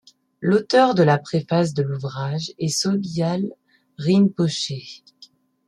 L'auteur 0.41 0.95
de 0.95 1.03
la 1.03 1.19
préface 1.19 1.75
de 1.75 1.83
l'ouvrage 1.83 2.53
est 2.57 2.69
Sogyal 2.69 3.51
Rinpoché. 3.99 4.83